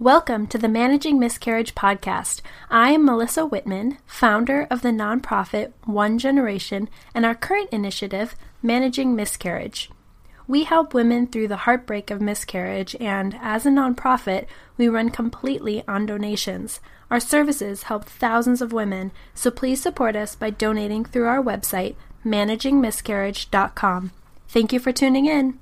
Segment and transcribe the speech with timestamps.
[0.00, 2.40] Welcome to the Managing Miscarriage podcast.
[2.70, 9.14] I am Melissa Whitman, founder of the nonprofit One Generation and our current initiative, Managing
[9.14, 9.90] Miscarriage.
[10.48, 14.46] We help women through the heartbreak of miscarriage, and as a nonprofit,
[14.78, 16.80] we run completely on donations.
[17.10, 21.96] Our services help thousands of women, so please support us by donating through our website,
[22.24, 24.12] managingmiscarriage.com.
[24.48, 25.58] Thank you for tuning in.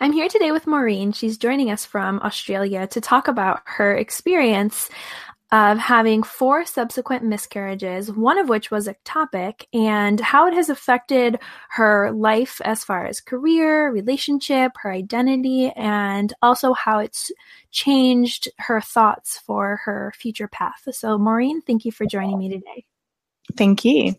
[0.00, 1.12] I'm here today with Maureen.
[1.12, 4.90] She's joining us from Australia to talk about her experience
[5.52, 11.38] of having four subsequent miscarriages, one of which was ectopic, and how it has affected
[11.70, 17.30] her life as far as career, relationship, her identity, and also how it's
[17.70, 20.82] changed her thoughts for her future path.
[20.90, 22.84] So, Maureen, thank you for joining me today.
[23.56, 24.16] Thank you.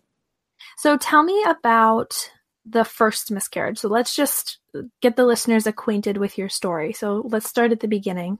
[0.78, 2.30] So, tell me about
[2.68, 3.78] the first miscarriage.
[3.78, 4.58] So let's just
[5.00, 6.92] get the listeners acquainted with your story.
[6.92, 8.38] So let's start at the beginning.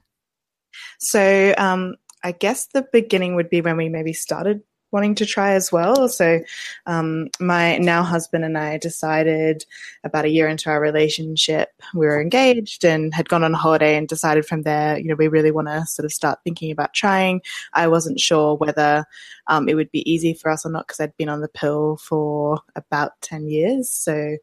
[0.99, 5.53] So um, I guess the beginning would be when we maybe started wanting to try
[5.53, 6.07] as well.
[6.09, 6.39] So,
[6.85, 9.65] um, my now husband and I decided
[10.03, 14.07] about a year into our relationship, we were engaged and had gone on holiday and
[14.07, 17.41] decided from there, you know, we really want to sort of start thinking about trying.
[17.73, 19.05] I wasn't sure whether
[19.47, 21.97] um, it would be easy for us or not because I'd been on the pill
[21.97, 23.89] for about 10 years.
[23.89, 24.37] So,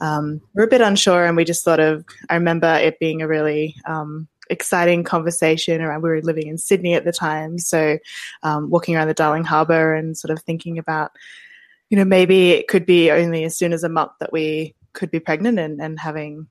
[0.00, 3.28] um, we're a bit unsure and we just sort of, I remember it being a
[3.28, 7.98] really, um, exciting conversation around we were living in Sydney at the time, so
[8.42, 11.12] um, walking around the Darling Harbour and sort of thinking about,
[11.90, 15.10] you know, maybe it could be only as soon as a month that we could
[15.10, 16.46] be pregnant and, and having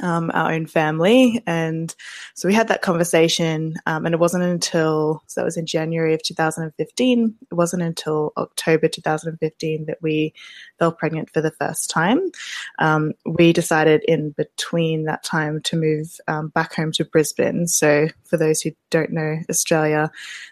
[0.00, 1.42] um, our own family.
[1.46, 1.94] And
[2.34, 3.74] so we had that conversation.
[3.86, 8.32] Um, and it wasn't until, so that was in January of 2015, it wasn't until
[8.36, 10.34] October 2015 that we
[10.78, 12.30] fell pregnant for the first time.
[12.78, 17.66] Um, we decided in between that time to move um, back home to Brisbane.
[17.66, 20.10] So for those who don't know Australia,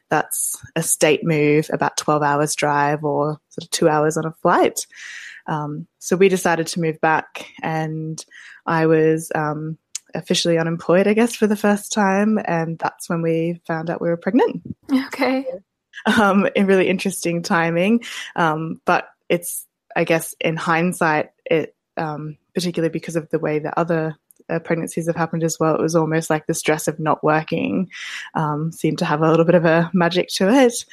[0.08, 4.32] that's a state move, about 12 hours drive or sort of two hours on a
[4.32, 4.86] flight.
[5.46, 8.24] Um, so we decided to move back, and
[8.66, 9.78] I was um,
[10.14, 14.08] officially unemployed, I guess, for the first time, and that's when we found out we
[14.08, 14.62] were pregnant.
[15.06, 15.46] Okay.
[16.06, 18.02] Um, in really interesting timing,
[18.34, 23.74] um, but it's, I guess, in hindsight, it um, particularly because of the way that
[23.76, 24.16] other
[24.52, 25.74] uh, pregnancies have happened as well.
[25.74, 27.90] It was almost like the stress of not working
[28.34, 30.84] um, seemed to have a little bit of a magic to it.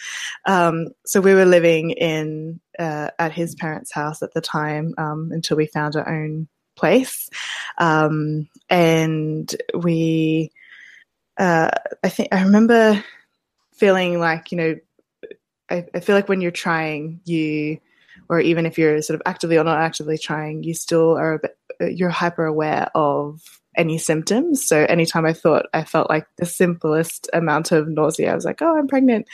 [0.45, 5.31] Um, so we were living in uh, at his parents' house at the time um,
[5.31, 7.29] until we found our own place,
[7.77, 10.51] um, and we.
[11.37, 11.69] Uh,
[12.03, 13.01] I think I remember
[13.73, 14.75] feeling like you know,
[15.69, 17.79] I, I feel like when you're trying, you
[18.27, 21.39] or even if you're sort of actively or not actively trying, you still are a
[21.39, 21.57] bit,
[21.97, 23.41] you're hyper aware of
[23.75, 24.65] any symptoms.
[24.65, 28.61] So anytime I thought I felt like the simplest amount of nausea, I was like,
[28.61, 29.27] "Oh, I'm pregnant."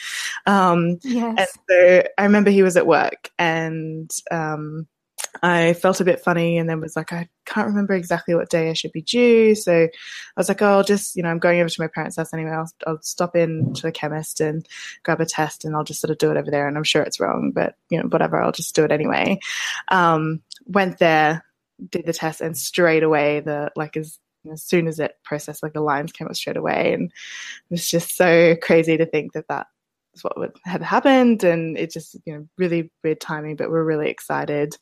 [0.45, 1.35] Um, yes.
[1.38, 4.88] And so I remember he was at work, and um,
[5.44, 8.69] I felt a bit funny, and then was like, I can't remember exactly what day
[8.69, 9.56] I should be due.
[9.56, 9.90] So I
[10.38, 12.52] was like, "Oh, I'll just, you know, I'm going over to my parents' house anyway.
[12.52, 14.66] I'll, I'll stop in to the chemist and
[15.03, 16.68] grab a test, and I'll just sort of do it over there.
[16.68, 18.41] And I'm sure it's wrong, but you know, whatever.
[18.41, 19.40] I'll just do it anyway."
[19.90, 21.44] Um, went there
[21.90, 24.19] did the test and straight away the like as
[24.52, 27.12] as soon as it processed like the lines came up straight away and it
[27.69, 29.68] was just so crazy to think that that
[30.23, 34.09] what would, had happened and it just you know really weird timing but we're really
[34.09, 34.75] excited.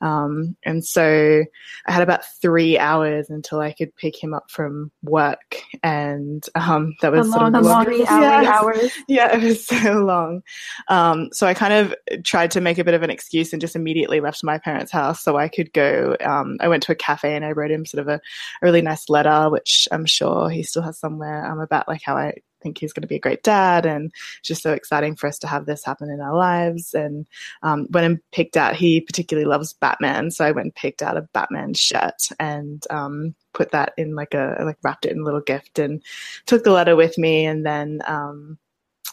[0.00, 1.44] Um, and so
[1.86, 6.94] i had about three hours until i could pick him up from work and um,
[7.00, 8.92] that was a sort long, of long three hours.
[9.08, 10.42] Yeah it was so long.
[10.88, 11.94] Um, so i kind of
[12.24, 15.22] tried to make a bit of an excuse and just immediately left my parents house
[15.22, 18.00] so i could go um, i went to a cafe and i wrote him sort
[18.00, 18.20] of a, a
[18.62, 21.46] really nice letter which i'm sure he still has somewhere.
[21.46, 24.48] Um, about like how i think he's going to be a great dad, and it's
[24.48, 26.94] just so exciting for us to have this happen in our lives.
[26.94, 27.26] And
[27.62, 28.76] um, went and picked out.
[28.76, 33.34] He particularly loves Batman, so I went and picked out a Batman shirt and um,
[33.52, 36.02] put that in like a like wrapped it in a little gift and
[36.46, 38.00] took the letter with me, and then.
[38.06, 38.58] Um,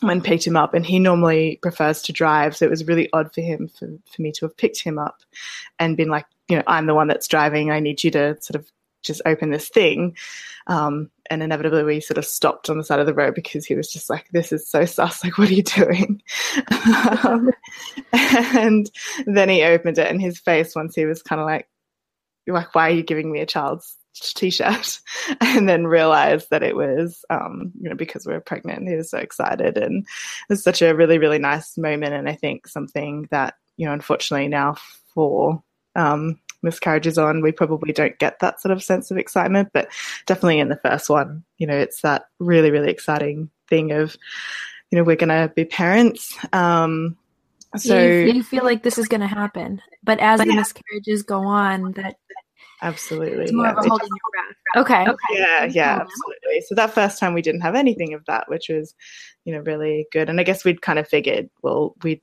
[0.02, 3.34] when picked him up and he normally prefers to drive so it was really odd
[3.34, 5.24] for him for, for me to have picked him up
[5.78, 8.56] and been like you know i'm the one that's driving i need you to sort
[8.56, 10.16] of just open this thing.
[10.68, 13.76] Um, and inevitably we sort of stopped on the side of the road because he
[13.76, 15.24] was just like, this is so sus.
[15.24, 16.22] Like, what are you doing?
[17.24, 17.52] um,
[18.14, 18.90] and
[19.26, 21.68] then he opened it and his face once he was kind of like,
[22.48, 25.00] like, why are you giving me a child's t-shirt
[25.42, 29.10] and then realized that it was um, you know because we were pregnant he was
[29.10, 33.28] so excited and it was such a really really nice moment and i think something
[33.32, 34.76] that you know unfortunately now
[35.14, 35.64] for
[35.96, 39.70] um, miscarriages on, we probably don't get that sort of sense of excitement.
[39.74, 39.90] But
[40.26, 44.16] definitely in the first one, you know, it's that really, really exciting thing of,
[44.92, 46.38] you know, we're going to be parents.
[46.54, 47.18] Um,
[47.78, 51.22] so you, you, feel like this is going to happen, but as but the miscarriages
[51.22, 52.16] go on, that
[52.82, 53.72] absolutely it's more yeah.
[53.74, 54.86] of a holding your breath.
[54.86, 55.02] Okay.
[55.04, 55.40] okay.
[55.40, 56.62] Yeah, yeah, absolutely.
[56.68, 58.96] So that first time we didn't have anything of that, which was,
[59.46, 60.30] you know, really good.
[60.30, 62.22] And I guess we'd kind of figured, well, we'd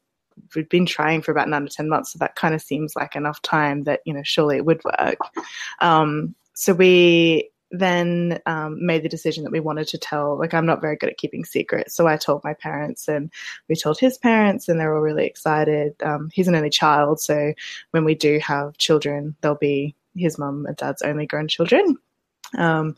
[0.55, 3.17] we'd been trying for about nine to ten months, so that kind of seems like
[3.17, 5.19] enough time that you know surely it would work.
[5.81, 10.39] Um, so we then um, made the decision that we wanted to tell.
[10.39, 13.31] Like I'm not very good at keeping secrets, so I told my parents, and
[13.69, 15.95] we told his parents, and they're all really excited.
[16.03, 17.53] Um, he's an only child, so
[17.91, 21.97] when we do have children, they'll be his mum and dad's only grown children.
[22.57, 22.97] Um,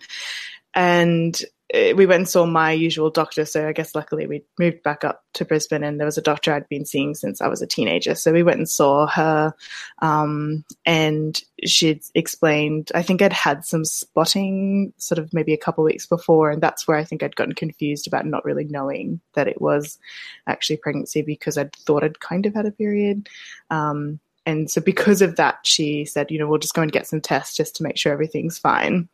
[0.75, 1.41] and
[1.75, 3.45] we went and saw my usual doctor.
[3.45, 6.53] So I guess luckily we moved back up to Brisbane, and there was a doctor
[6.53, 8.15] I'd been seeing since I was a teenager.
[8.15, 9.55] So we went and saw her,
[10.01, 12.91] um, and she'd explained.
[12.95, 16.89] I think I'd had some spotting, sort of maybe a couple weeks before, and that's
[16.89, 19.99] where I think I'd gotten confused about not really knowing that it was
[20.47, 23.29] actually pregnancy because I'd thought I'd kind of had a period.
[23.71, 27.07] Um, and so because of that, she said, you know, we'll just go and get
[27.07, 29.11] some tests just to make sure everything's fine.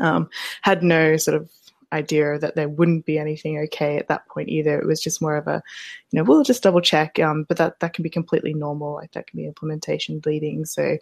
[0.00, 0.30] Um,
[0.62, 1.50] had no sort of
[1.92, 4.78] idea that there wouldn't be anything okay at that point either.
[4.78, 5.62] It was just more of a,
[6.10, 7.18] you know, we'll just double check.
[7.18, 8.94] Um, but that that can be completely normal.
[8.94, 10.64] Like that can be implantation bleeding.
[10.64, 10.98] So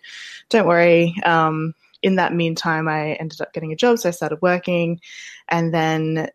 [0.49, 1.15] don't worry.
[1.25, 5.00] Um, in that meantime, I ended up getting a job, so I started working,
[5.49, 6.29] and then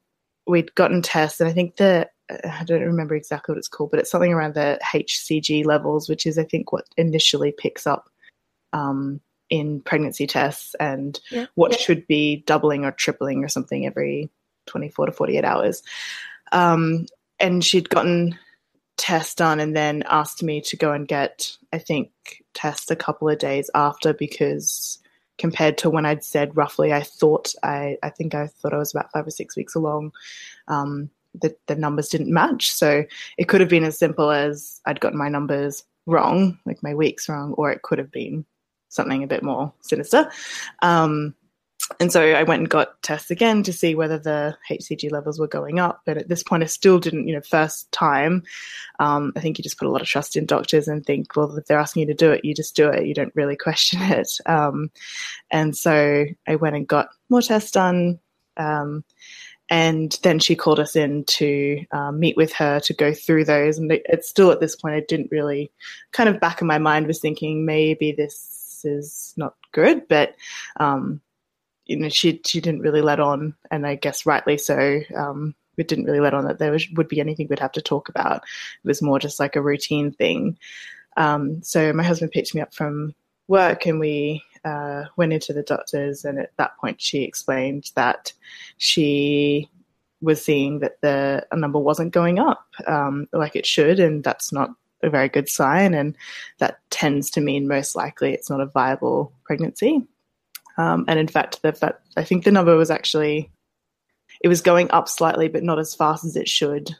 [0.47, 2.09] we'd gotten tests, and I think the
[2.43, 6.25] I don't remember exactly what it's called, but it's something around the HCG levels, which
[6.25, 8.09] is I think what initially picks up
[8.73, 11.45] um, in pregnancy tests and yeah.
[11.55, 11.77] what yeah.
[11.77, 14.29] should be doubling or tripling or something every
[14.67, 15.83] 24 to 48 hours.
[16.51, 17.05] Um,
[17.39, 18.37] and she'd gotten
[18.97, 22.11] tests done and then asked me to go and get, I think,
[22.53, 24.99] tests a couple of days after because
[25.37, 28.93] compared to when I'd said roughly, I thought I, I think I thought I was
[28.93, 30.11] about five or six weeks along.
[30.67, 32.71] Um, the, the numbers didn't match.
[32.71, 33.03] So
[33.37, 37.27] it could have been as simple as I'd gotten my numbers wrong, like my weeks
[37.27, 38.45] wrong, or it could have been
[38.89, 40.29] something a bit more sinister.
[40.81, 41.33] Um,
[41.99, 45.47] and so I went and got tests again to see whether the HCG levels were
[45.47, 46.01] going up.
[46.05, 48.43] But at this point, I still didn't, you know, first time.
[48.99, 51.55] Um, I think you just put a lot of trust in doctors and think, well,
[51.57, 53.05] if they're asking you to do it, you just do it.
[53.05, 54.29] You don't really question it.
[54.45, 54.91] Um,
[55.49, 58.19] and so I went and got more tests done.
[58.57, 59.03] Um,
[59.69, 63.77] and then she called us in to um, meet with her to go through those.
[63.77, 65.71] And it's still at this point, I didn't really,
[66.11, 70.35] kind of back in my mind was thinking maybe this is not good, but
[70.77, 71.21] um,
[71.91, 75.01] you know, she she didn't really let on, and I guess rightly so.
[75.13, 77.81] Um, it didn't really let on that there was, would be anything we'd have to
[77.81, 78.37] talk about.
[78.37, 80.57] It was more just like a routine thing.
[81.17, 83.13] Um, so my husband picked me up from
[83.49, 86.23] work, and we uh, went into the doctors.
[86.23, 88.31] And at that point, she explained that
[88.77, 89.69] she
[90.21, 94.69] was seeing that the number wasn't going up um, like it should, and that's not
[95.03, 95.93] a very good sign.
[95.93, 96.15] And
[96.59, 100.07] that tends to mean most likely it's not a viable pregnancy.
[100.81, 103.51] Um, and in fact, the fact, I think the number was actually
[104.41, 106.95] it was going up slightly, but not as fast as it should.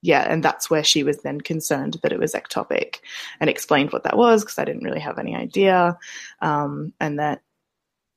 [0.00, 2.96] Yeah, and that's where she was then concerned that it was ectopic,
[3.38, 5.98] and explained what that was because I didn't really have any idea,
[6.40, 7.42] um, and that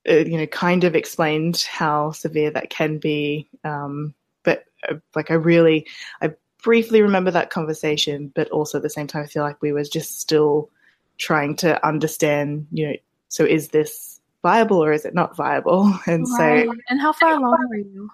[0.08, 3.50] uh, you know kind of explained how severe that can be.
[3.62, 5.86] Um, but uh, like I really,
[6.22, 9.72] I briefly remember that conversation, but also at the same time, I feel like we
[9.72, 10.70] were just still
[11.18, 12.68] trying to understand.
[12.72, 12.96] You know,
[13.28, 14.13] so is this
[14.44, 15.92] viable or is it not viable?
[16.06, 16.66] And right.
[16.66, 18.10] so, and how far along were you?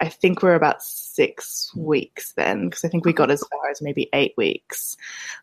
[0.00, 3.80] I think we're about six weeks then, because I think we got as far as
[3.80, 4.96] maybe eight weeks.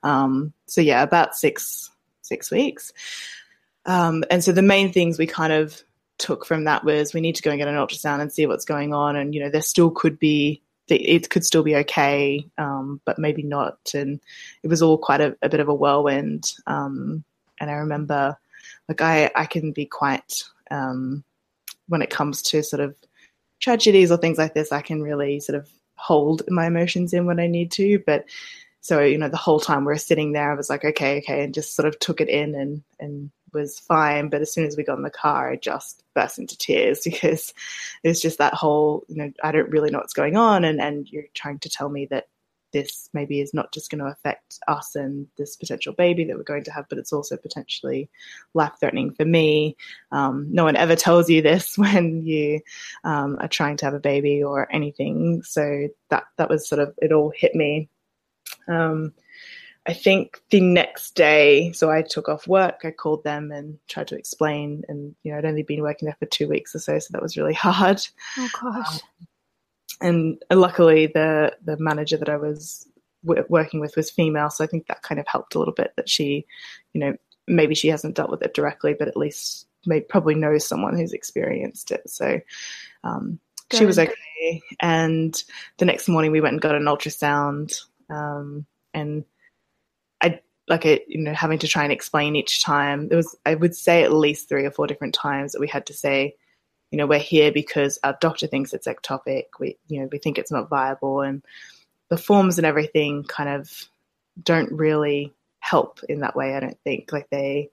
[0.04, 1.90] Um, so yeah, about six
[2.22, 2.94] six weeks.
[3.86, 5.82] Um, and so the main things we kind of
[6.20, 8.66] took from that was we need to go and get an ultrasound and see what's
[8.66, 13.00] going on, and you know there still could be it could still be okay, um,
[13.06, 13.78] but maybe not.
[13.94, 14.20] And
[14.64, 16.52] it was all quite a, a bit of a whirlwind.
[16.68, 17.24] Um,
[17.60, 18.38] and I remember
[18.90, 21.24] like I, I can be quite um,
[21.88, 22.96] when it comes to sort of
[23.60, 27.40] tragedies or things like this, I can really sort of hold my emotions in when
[27.40, 28.02] I need to.
[28.06, 28.26] But
[28.82, 31.44] so you know, the whole time we are sitting there, I was like, okay, okay,
[31.44, 34.30] and just sort of took it in and and was fine.
[34.30, 37.54] But as soon as we got in the car, I just burst into tears because
[38.04, 41.08] it's just that whole, you know, I don't really know what's going on, and and
[41.08, 42.28] you're trying to tell me that
[42.72, 46.44] this maybe is not just going to affect us and this potential baby that we're
[46.44, 48.10] going to have, but it's also potentially
[48.54, 49.76] life threatening for me.
[50.12, 52.62] Um, no one ever tells you this when you
[53.04, 55.44] um, are trying to have a baby or anything.
[55.44, 57.90] So that that was sort of it all hit me.
[58.68, 59.14] Um,
[59.86, 62.82] I think the next day, so I took off work.
[62.84, 66.18] I called them and tried to explain, and you know, I'd only been working there
[66.20, 68.06] for two weeks or so, so that was really hard.
[68.38, 68.94] Oh gosh.
[68.94, 69.28] Um,
[70.02, 72.88] and luckily, the the manager that I was
[73.26, 75.94] w- working with was female, so I think that kind of helped a little bit.
[75.96, 76.46] That she,
[76.94, 77.16] you know,
[77.48, 81.14] maybe she hasn't dealt with it directly, but at least may probably knows someone who's
[81.14, 82.10] experienced it.
[82.10, 82.40] So
[83.04, 83.40] um,
[83.72, 84.62] she was okay.
[84.80, 85.42] And
[85.78, 89.26] the next morning, we went and got an ultrasound, um, and
[90.22, 93.10] I like it, you know, having to try and explain each time.
[93.10, 95.86] There was, I would say, at least three or four different times that we had
[95.88, 96.36] to say
[96.92, 99.46] you know, we're here because our doctor thinks it's ectopic.
[99.60, 101.44] We, you know, we think it's not viable, and
[102.10, 103.72] the forms and everything kind of
[104.42, 106.56] don't really help in that way.
[106.56, 107.70] I don't think like they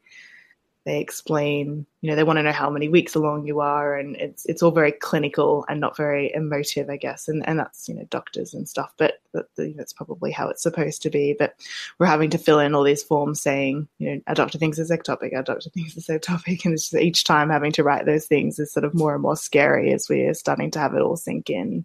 [0.87, 4.15] they explain, you know, they want to know how many weeks along you are, and
[4.17, 7.95] it's it's all very clinical and not very emotive, I guess, and and that's you
[7.97, 11.35] know doctors and stuff, but that, that's probably how it's supposed to be.
[11.37, 11.57] But
[11.99, 14.93] we're having to fill in all these forms saying, you know, our doctor thinks it's
[14.93, 18.27] ectopic, our doctor thinks it's ectopic, and it's just each time having to write those
[18.27, 21.17] things is sort of more and more scary as we're starting to have it all
[21.17, 21.85] sink in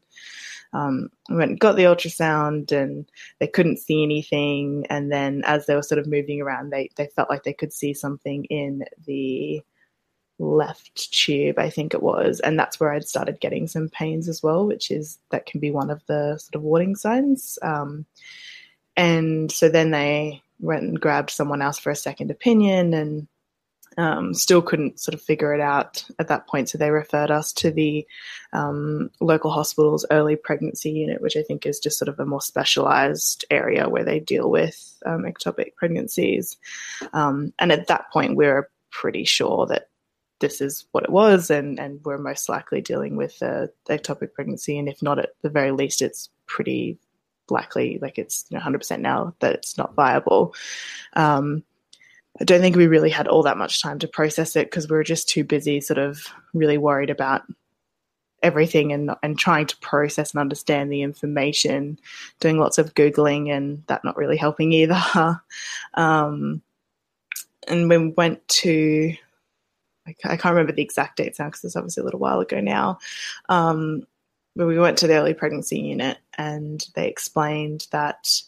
[0.74, 3.06] um, went and got the ultrasound and
[3.40, 4.86] they couldn't see anything.
[4.90, 7.74] And then as they were sort of moving around, they, they felt like they could
[7.74, 9.62] see something in the
[10.40, 12.40] left tube, I think it was.
[12.40, 15.72] And that's where I'd started getting some pains as well, which is that can be
[15.72, 17.60] one of the sort of warning signs.
[17.62, 18.06] Um,
[18.98, 23.28] and so then they went and grabbed someone else for a second opinion and
[23.98, 26.70] um, still couldn't sort of figure it out at that point.
[26.70, 28.08] So they referred us to the
[28.54, 32.42] um, local hospital's early pregnancy unit, which I think is just sort of a more
[32.42, 36.58] specialized area where they deal with um, ectopic pregnancies.
[37.14, 39.90] Um, and at that point, we were pretty sure that
[40.40, 44.78] this is what it was, and, and we're most likely dealing with a ectopic pregnancy.
[44.78, 46.98] And if not, at the very least, it's pretty
[47.50, 50.56] likely, like it's you know, 100% now that it's not viable.
[51.14, 51.64] Um,
[52.42, 54.98] I don't think we really had all that much time to process it because we
[54.98, 57.44] were just too busy, sort of really worried about
[58.42, 62.00] everything and and trying to process and understand the information,
[62.40, 65.00] doing lots of googling and that not really helping either.
[65.94, 66.64] um,
[67.68, 69.14] and we went to,
[70.08, 72.98] I, can't remember the exact dates now because it's obviously a little while ago now.
[73.50, 74.08] Um,
[74.56, 78.42] but we went to the early pregnancy unit and they explained that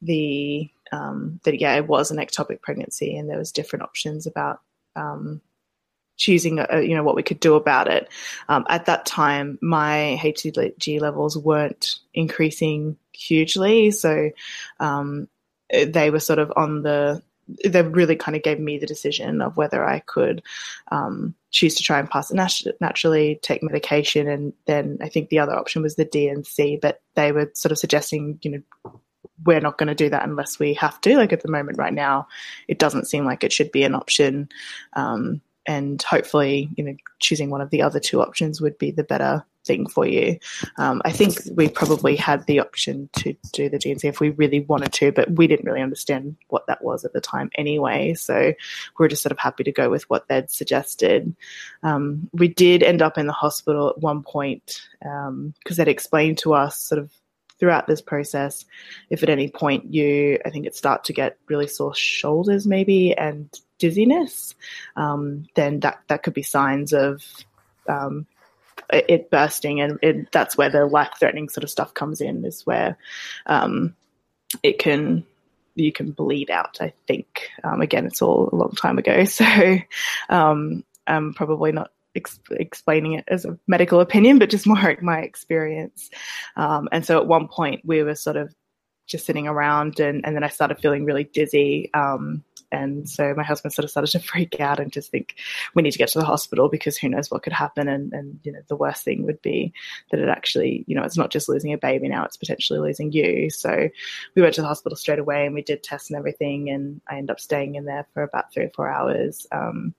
[0.00, 4.60] the um, that yeah, it was an ectopic pregnancy, and there was different options about
[4.94, 5.40] um,
[6.16, 8.08] choosing, you know, what we could do about it.
[8.48, 14.30] Um, at that time, my HCG levels weren't increasing hugely, so
[14.80, 15.28] um,
[15.70, 17.22] they were sort of on the.
[17.64, 20.42] They really kind of gave me the decision of whether I could
[20.90, 25.28] um, choose to try and pass it nat- naturally, take medication, and then I think
[25.28, 26.80] the other option was the D&C.
[26.82, 29.00] But they were sort of suggesting, you know,
[29.44, 31.16] we're not going to do that unless we have to.
[31.16, 32.28] Like at the moment, right now,
[32.68, 34.48] it doesn't seem like it should be an option.
[34.94, 39.04] Um, and hopefully, you know, choosing one of the other two options would be the
[39.04, 40.38] better thing for you.
[40.78, 44.60] Um, I think we probably had the option to do the D&C if we really
[44.60, 48.14] wanted to, but we didn't really understand what that was at the time anyway.
[48.14, 48.54] So we
[48.98, 51.34] were just sort of happy to go with what they'd suggested.
[51.82, 56.38] Um, we did end up in the hospital at one point because um, they'd explained
[56.38, 57.10] to us sort of
[57.58, 58.64] throughout this process,
[59.10, 63.16] if at any point you, I think it start to get really sore shoulders maybe
[63.16, 63.48] and
[63.78, 64.54] dizziness,
[64.96, 67.22] um, then that that could be signs of
[67.88, 68.26] um,
[68.90, 72.44] it bursting, and it, that's where the life-threatening sort of stuff comes in.
[72.44, 72.98] Is where
[73.46, 73.94] um,
[74.62, 75.24] it can
[75.74, 76.78] you can bleed out.
[76.80, 79.76] I think um, again, it's all a long time ago, so
[80.28, 85.02] um, I'm probably not ex- explaining it as a medical opinion, but just more like
[85.02, 86.10] my experience.
[86.56, 88.54] Um, and so at one point we were sort of
[89.06, 91.90] just sitting around and, and then I started feeling really dizzy.
[91.94, 92.42] Um,
[92.72, 95.36] and so my husband sort of started to freak out and just think
[95.74, 97.88] we need to get to the hospital because who knows what could happen.
[97.88, 99.72] And, and, you know, the worst thing would be
[100.10, 103.12] that it actually, you know, it's not just losing a baby now, it's potentially losing
[103.12, 103.50] you.
[103.50, 103.88] So
[104.34, 106.70] we went to the hospital straight away and we did tests and everything.
[106.70, 109.46] And I ended up staying in there for about three or four hours.
[109.52, 109.94] Um,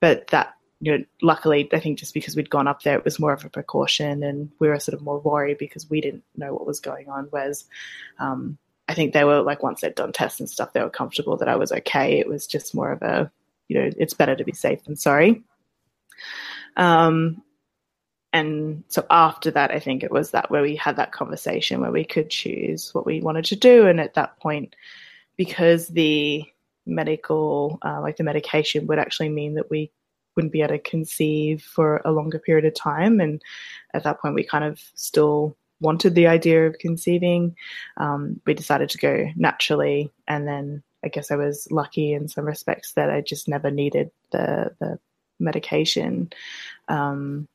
[0.00, 3.18] but that you know, luckily, I think just because we'd gone up there, it was
[3.18, 6.52] more of a precaution, and we were sort of more worried because we didn't know
[6.52, 7.26] what was going on.
[7.30, 7.64] Whereas,
[8.18, 8.58] um,
[8.88, 11.48] I think they were like once they'd done tests and stuff, they were comfortable that
[11.48, 12.18] I was okay.
[12.18, 13.30] It was just more of a,
[13.68, 15.42] you know, it's better to be safe than sorry.
[16.76, 17.42] Um,
[18.32, 21.90] and so after that, I think it was that where we had that conversation where
[21.90, 24.76] we could choose what we wanted to do, and at that point,
[25.36, 26.44] because the
[26.86, 29.90] medical, uh, like the medication, would actually mean that we
[30.38, 33.18] wouldn't be able to conceive for a longer period of time.
[33.18, 33.42] And
[33.92, 37.56] at that point, we kind of still wanted the idea of conceiving,
[37.96, 40.12] um, we decided to go naturally.
[40.28, 44.12] And then I guess I was lucky in some respects that I just never needed
[44.30, 45.00] the, the
[45.40, 46.30] medication.
[46.86, 47.48] Um,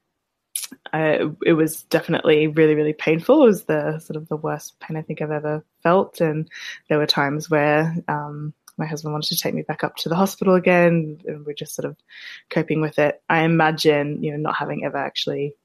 [0.91, 3.43] I, it was definitely really, really painful.
[3.43, 6.19] It was the sort of the worst pain I think I've ever felt.
[6.19, 6.49] And
[6.89, 10.15] there were times where um, my husband wanted to take me back up to the
[10.15, 11.97] hospital again, and we're just sort of
[12.49, 13.21] coping with it.
[13.29, 15.55] I imagine, you know, not having ever actually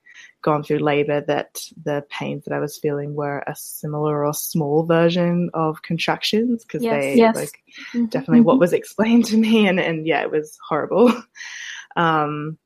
[0.43, 4.85] gone through labor, that the pains that I was feeling were a similar or small
[4.85, 7.35] version of contractions because yes, they yes.
[7.35, 7.63] like
[7.93, 8.07] mm-hmm.
[8.07, 11.13] definitely what was explained to me, and and yeah, it was horrible.
[11.97, 12.59] um,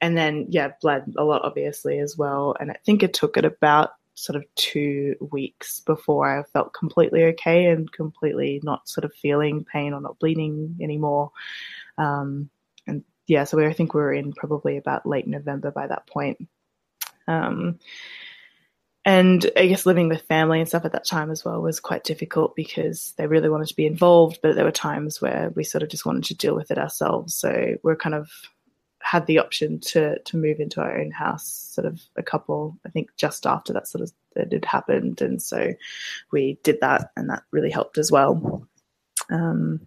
[0.00, 3.44] and then yeah, bled a lot obviously as well, and I think it took it
[3.44, 9.14] about sort of two weeks before I felt completely okay and completely not sort of
[9.14, 11.30] feeling pain or not bleeding anymore.
[11.96, 12.50] Um,
[12.86, 16.48] and yeah, so I think we were in probably about late November by that point.
[17.26, 17.78] Um,
[19.04, 22.04] and I guess living with family and stuff at that time as well was quite
[22.04, 25.82] difficult because they really wanted to be involved, but there were times where we sort
[25.82, 27.34] of just wanted to deal with it ourselves.
[27.34, 28.30] So we're kind of
[29.08, 32.90] had the option to to move into our own house sort of a couple i
[32.90, 35.20] think just after that sort of that had happened.
[35.20, 35.74] And so
[36.32, 38.66] we did that and that really helped as well.
[39.30, 39.80] Um,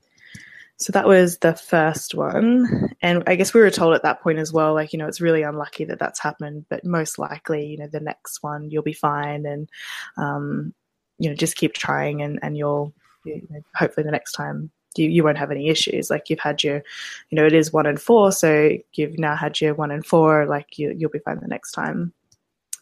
[0.77, 2.89] so that was the first one.
[3.01, 5.21] And i guess we were told at that point as well like you know it's
[5.21, 8.93] really unlucky that that's happened but most likely you know the next one you'll be
[8.93, 9.45] fine.
[9.45, 9.69] And
[10.17, 10.73] um,
[11.17, 12.93] you know just keep trying and and you'll
[13.25, 16.09] you know, hopefully the next time you, you won't have any issues.
[16.09, 16.83] Like you've had your,
[17.29, 20.45] you know, it is one in four, so you've now had your one in four.
[20.45, 22.13] Like you, you'll be fine the next time.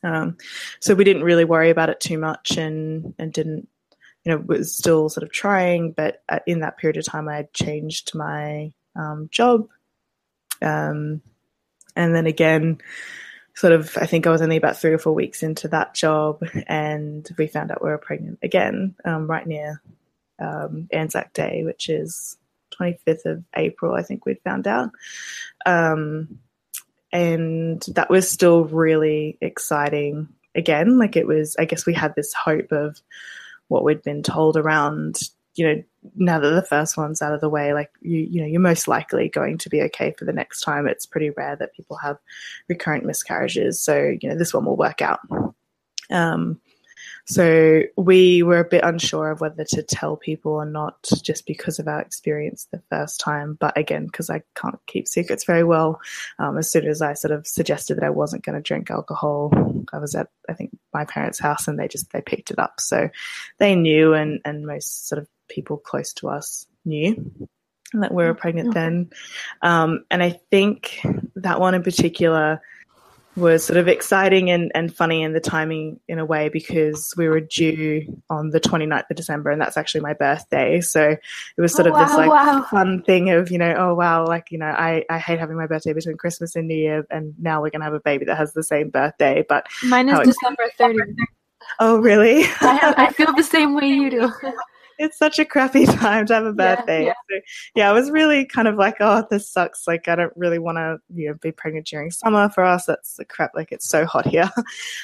[0.03, 0.37] Um,
[0.79, 3.67] so we didn't really worry about it too much, and and didn't,
[4.23, 5.91] you know, was still sort of trying.
[5.91, 9.67] But in that period of time, I had changed my um, job,
[10.61, 11.21] um,
[11.95, 12.79] and then again,
[13.55, 16.41] sort of, I think I was only about three or four weeks into that job,
[16.67, 19.81] and we found out we were pregnant again, um, right near
[20.39, 22.37] um, Anzac Day, which is
[22.79, 24.91] 25th of April, I think we'd found out.
[25.65, 26.39] Um,
[27.11, 30.97] and that was still really exciting again.
[30.97, 33.01] Like it was, I guess we had this hope of
[33.67, 35.19] what we'd been told around,
[35.55, 35.83] you know,
[36.15, 38.87] now that the first one's out of the way, like you, you know, you're most
[38.87, 40.87] likely going to be okay for the next time.
[40.87, 42.17] It's pretty rare that people have
[42.67, 43.81] recurrent miscarriages.
[43.81, 45.19] So, you know, this one will work out.
[46.09, 46.59] Um,
[47.25, 51.79] so we were a bit unsure of whether to tell people or not, just because
[51.79, 53.57] of our experience the first time.
[53.59, 56.01] But again, because I can't keep secrets very well,
[56.39, 59.51] um, as soon as I sort of suggested that I wasn't going to drink alcohol,
[59.93, 62.81] I was at I think my parents' house, and they just they picked it up.
[62.81, 63.09] So
[63.59, 67.31] they knew, and and most sort of people close to us knew
[67.93, 68.79] that we were pregnant okay.
[68.79, 69.09] then.
[69.61, 71.01] Um, and I think
[71.35, 72.61] that one in particular
[73.39, 77.27] was sort of exciting and, and funny in the timing in a way because we
[77.27, 80.81] were due on the 29th of December and that's actually my birthday.
[80.81, 81.11] So
[81.57, 82.61] it was sort oh, of wow, this like wow.
[82.69, 85.67] fun thing of, you know, oh wow, like, you know, I, I hate having my
[85.67, 88.37] birthday between Christmas and New Year and now we're going to have a baby that
[88.37, 89.45] has the same birthday.
[89.47, 91.15] But mine is December 30th.
[91.79, 92.43] Oh, really?
[92.61, 94.31] I, have, I feel the same way you do.
[94.99, 97.05] It's such a crappy time to have a birthday.
[97.05, 97.37] Yeah, yeah.
[97.37, 97.41] So,
[97.73, 99.87] yeah, I was really kind of like, oh, this sucks.
[99.87, 102.85] Like, I don't really want to, you know, be pregnant during summer for us.
[102.85, 103.51] That's the crap.
[103.55, 104.51] Like, it's so hot here.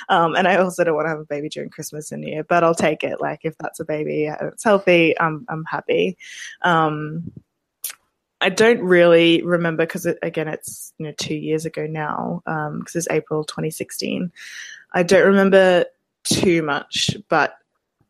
[0.10, 2.44] Um, and I also don't want to have a baby during Christmas and New Year,
[2.44, 3.20] but I'll take it.
[3.20, 6.18] Like, if that's a baby and it's healthy, I'm, I'm happy.
[6.62, 7.32] Um,
[8.42, 12.96] I don't really remember because it, again, it's you know two years ago now because
[12.96, 14.32] um, it's April 2016.
[14.94, 15.86] I don't remember
[16.26, 17.58] too much, but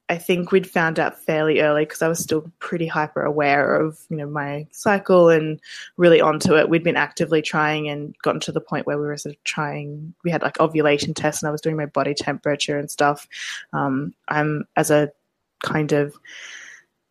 [0.07, 3.97] I think we'd found out fairly early because I was still pretty hyper aware of
[4.09, 5.59] you know my cycle and
[5.97, 6.69] really onto it.
[6.69, 10.13] We'd been actively trying and gotten to the point where we were sort of trying.
[10.23, 13.27] We had like ovulation tests and I was doing my body temperature and stuff.
[13.73, 15.11] Um, I'm as a
[15.63, 16.13] kind of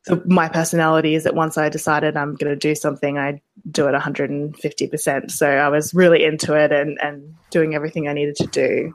[0.06, 3.88] so my personality is that once I decided I'm going to do something, I do
[3.88, 5.30] it 150%.
[5.30, 8.94] So I was really into it and, and doing everything I needed to do.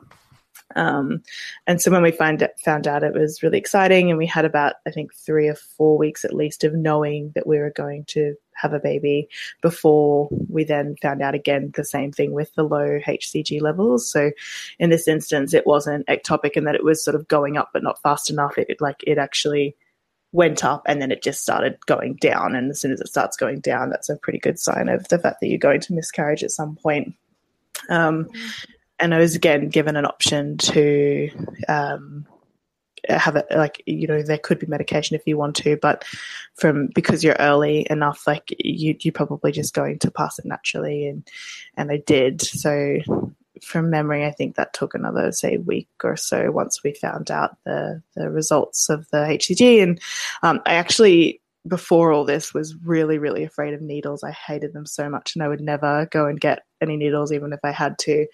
[0.75, 1.23] Um,
[1.67, 4.75] and so when we find found out, it was really exciting, and we had about
[4.85, 8.35] I think three or four weeks at least of knowing that we were going to
[8.53, 9.27] have a baby
[9.61, 14.09] before we then found out again the same thing with the low HCG levels.
[14.11, 14.31] So
[14.79, 17.83] in this instance, it wasn't ectopic and that it was sort of going up but
[17.83, 18.57] not fast enough.
[18.57, 19.75] It, like it actually
[20.31, 22.55] went up and then it just started going down.
[22.55, 25.19] And as soon as it starts going down, that's a pretty good sign of the
[25.19, 27.13] fact that you're going to miscarriage at some point.
[27.89, 28.29] Um,
[28.99, 31.29] and I was again given an option to
[31.67, 32.25] um,
[33.07, 36.05] have it like you know there could be medication if you want to, but
[36.55, 41.07] from because you're early enough, like you you're probably just going to pass it naturally,
[41.07, 41.27] and
[41.77, 42.41] and I did.
[42.41, 42.97] So
[43.61, 47.57] from memory, I think that took another say week or so once we found out
[47.65, 49.81] the the results of the HCG.
[49.83, 49.99] And
[50.43, 54.23] um, I actually before all this was really really afraid of needles.
[54.23, 57.53] I hated them so much, and I would never go and get any needles even
[57.53, 58.25] if I had to.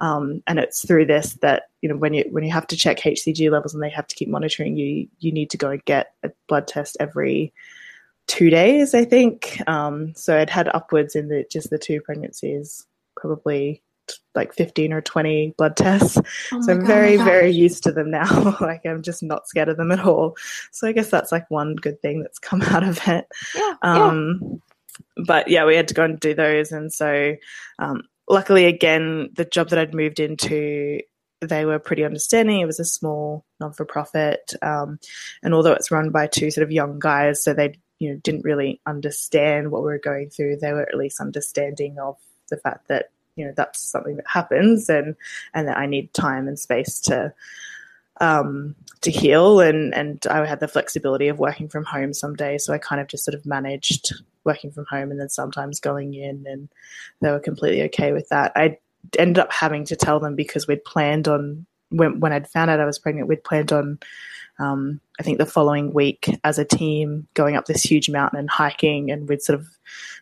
[0.00, 3.00] Um, and it's through this that you know when you when you have to check
[3.00, 6.12] HCG levels and they have to keep monitoring you, you need to go and get
[6.22, 7.52] a blood test every
[8.26, 9.60] two days, I think.
[9.66, 13.82] Um, so I'd had upwards in the just the two pregnancies, probably
[14.34, 16.18] like 15 or 20 blood tests.
[16.52, 18.56] Oh so I'm God, very, very used to them now.
[18.60, 20.36] like I'm just not scared of them at all.
[20.72, 23.26] So I guess that's like one good thing that's come out of it.
[23.54, 25.24] Yeah, um, yeah.
[25.26, 26.72] But yeah, we had to go and do those.
[26.72, 27.36] And so
[27.78, 31.00] um, luckily, again, the job that I'd moved into
[31.40, 32.60] they were pretty understanding.
[32.60, 34.98] It was a small non for profit, um,
[35.42, 38.44] and although it's run by two sort of young guys, so they you know didn't
[38.44, 40.56] really understand what we were going through.
[40.56, 42.16] They were at least understanding of
[42.48, 45.14] the fact that you know that's something that happens, and
[45.54, 47.32] and that I need time and space to
[48.20, 49.60] um, to heal.
[49.60, 53.00] And and I had the flexibility of working from home some days, so I kind
[53.00, 54.12] of just sort of managed
[54.44, 56.68] working from home and then sometimes going in, and
[57.20, 58.52] they were completely okay with that.
[58.56, 58.78] I
[59.18, 62.80] ended up having to tell them because we'd planned on when when I'd found out
[62.80, 63.98] I was pregnant, we'd planned on
[64.58, 68.48] um, I think the following week as a team going up this huge mountain and
[68.48, 69.68] hiking, and we'd sort of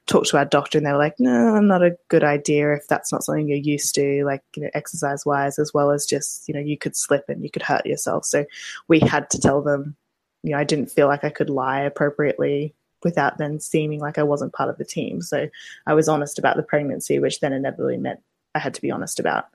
[0.07, 3.13] talk to our doctor, and they were like, "No, not a good idea if that's
[3.13, 6.55] not something you're used to, like you know, exercise wise, as well as just you
[6.55, 8.45] know, you could slip and you could hurt yourself." So
[8.89, 9.97] we had to tell them,
[10.43, 12.75] you know, I didn't feel like I could lie appropriately
[13.05, 15.21] without then seeming like I wasn't part of the team.
[15.23, 15.49] So
[15.87, 18.21] I was honest about the pregnancy, which then inevitably meant
[18.55, 19.47] I had to be honest about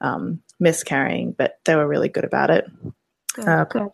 [0.00, 2.70] um, miscarrying, but they were really good about it.
[3.34, 3.88] Good, uh.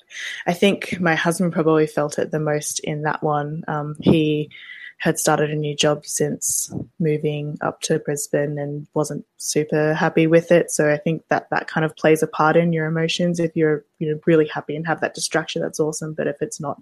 [0.46, 3.64] I think my husband probably felt it the most in that one.
[3.68, 4.50] Um, he
[4.98, 10.50] had started a new job since moving up to Brisbane and wasn't super happy with
[10.50, 10.70] it.
[10.70, 13.38] So I think that that kind of plays a part in your emotions.
[13.38, 16.14] If you're you know really happy and have that distraction, that's awesome.
[16.14, 16.80] But if it's not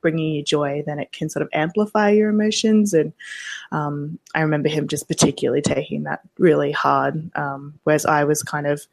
[0.00, 2.94] bringing you joy, then it can sort of amplify your emotions.
[2.94, 3.12] And
[3.72, 8.66] um, I remember him just particularly taking that really hard, um, whereas I was kind
[8.66, 8.86] of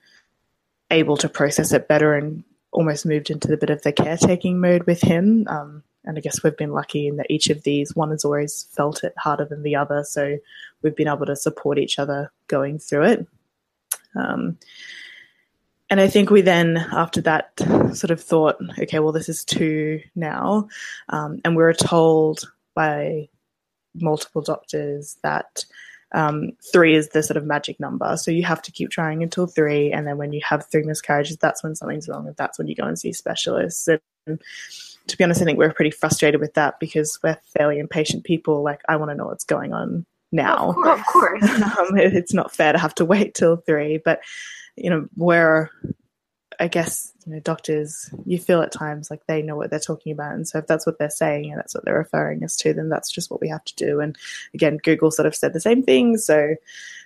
[0.91, 4.83] able to process it better and almost moved into a bit of the caretaking mode
[4.83, 5.45] with him.
[5.47, 8.67] Um, and I guess we've been lucky in that each of these, one has always
[8.71, 10.03] felt it harder than the other.
[10.05, 10.37] So
[10.81, 13.27] we've been able to support each other going through it.
[14.15, 14.57] Um,
[15.89, 17.51] and I think we then, after that,
[17.93, 20.67] sort of thought, okay, well, this is two now.
[21.09, 23.29] Um, and we were told by
[23.95, 25.65] multiple doctors that
[26.13, 28.17] um, three is the sort of magic number.
[28.17, 29.91] So you have to keep trying until three.
[29.91, 32.27] And then when you have three miscarriages, that's when something's wrong.
[32.27, 33.87] And that's when you go and see specialists.
[33.87, 34.41] And
[35.07, 38.61] to be honest, I think we're pretty frustrated with that because we're fairly impatient people.
[38.61, 40.69] Like, I want to know what's going on now.
[40.69, 40.99] Of course.
[40.99, 41.43] Of course.
[41.77, 43.99] um, it's not fair to have to wait till three.
[44.03, 44.19] But,
[44.77, 45.69] you know, we're
[46.59, 50.11] I guess you know doctors you feel at times like they know what they're talking
[50.11, 52.73] about, and so if that's what they're saying and that's what they're referring us to,
[52.73, 53.99] then that's just what we have to do.
[53.99, 54.15] And
[54.53, 56.55] again, Google sort of said the same thing, so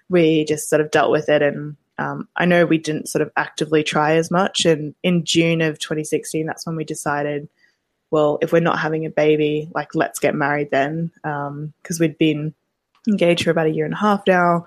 [0.10, 1.42] we just sort of dealt with it.
[1.42, 4.66] And um, I know we didn't sort of actively try as much.
[4.66, 7.48] And in June of 2016, that's when we decided,
[8.10, 12.18] well, if we're not having a baby, like let's get married then, because um, we'd
[12.18, 12.54] been
[13.08, 14.66] engaged for about a year and a half now.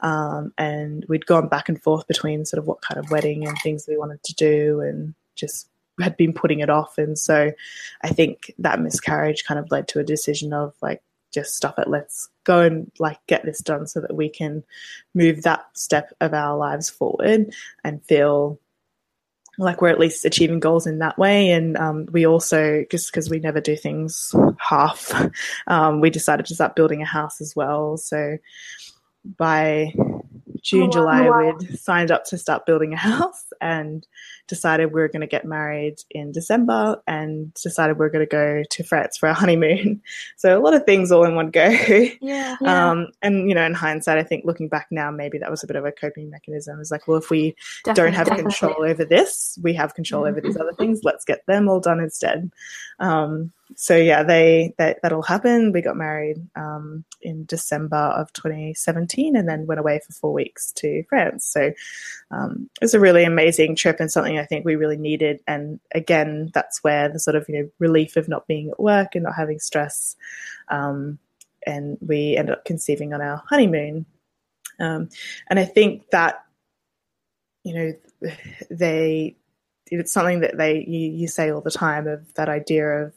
[0.00, 3.56] Um, and we'd gone back and forth between sort of what kind of wedding and
[3.62, 5.68] things we wanted to do and just
[6.00, 6.98] had been putting it off.
[6.98, 7.52] And so
[8.02, 11.88] I think that miscarriage kind of led to a decision of like, just stop it.
[11.88, 14.64] Let's go and like get this done so that we can
[15.14, 17.52] move that step of our lives forward
[17.84, 18.58] and feel
[19.58, 21.50] like we're at least achieving goals in that way.
[21.50, 25.12] And um, we also, just because we never do things half,
[25.66, 27.96] um, we decided to start building a house as well.
[27.96, 28.38] So
[29.24, 29.92] by
[30.60, 31.54] June, oh, July, wow.
[31.58, 34.06] we'd signed up to start building a house and
[34.48, 38.30] decided we were going to get married in December and decided we are going to
[38.30, 40.00] go to France for our honeymoon.
[40.36, 41.68] So a lot of things all in one go.
[41.68, 42.10] Yeah.
[42.20, 42.56] yeah.
[42.90, 45.66] Um, and, you know, in hindsight, I think looking back now, maybe that was a
[45.66, 46.80] bit of a coping mechanism.
[46.80, 47.54] It's like, well, if we
[47.84, 48.52] definitely, don't have definitely.
[48.52, 50.30] control over this, we have control mm-hmm.
[50.30, 51.00] over these other things.
[51.02, 52.50] Let's get them all done instead.
[52.98, 55.74] Um, so yeah, they that that all happened.
[55.74, 60.70] We got married um, in December of 2017, and then went away for four weeks
[60.72, 61.44] to France.
[61.44, 61.72] So
[62.30, 65.40] um, it was a really amazing trip and something I think we really needed.
[65.46, 69.14] And again, that's where the sort of you know relief of not being at work
[69.14, 70.16] and not having stress,
[70.68, 71.18] um,
[71.66, 74.06] and we ended up conceiving on our honeymoon.
[74.78, 75.08] Um,
[75.48, 76.44] and I think that
[77.64, 78.30] you know
[78.70, 79.36] they
[79.88, 83.12] it's something that they you, you say all the time of that idea of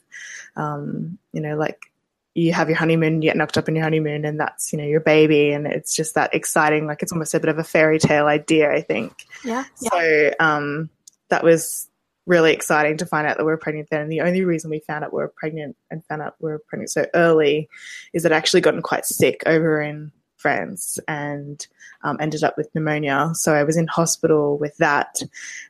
[0.56, 1.90] um, you know like
[2.36, 4.86] you have your honeymoon, you get knocked up in your honeymoon, and that's you know
[4.86, 6.88] your baby, and it's just that exciting.
[6.88, 9.26] Like it's almost a bit of a fairy tale idea, I think.
[9.44, 9.66] Yeah.
[9.76, 10.90] So um,
[11.30, 11.88] that was
[12.26, 14.02] really exciting to find out that we were pregnant then.
[14.02, 16.60] And the only reason we found out we were pregnant and found out we were
[16.60, 17.68] pregnant so early
[18.14, 21.66] is that I actually gotten quite sick over in France and
[22.04, 23.32] um, ended up with pneumonia.
[23.34, 25.20] So I was in hospital with that,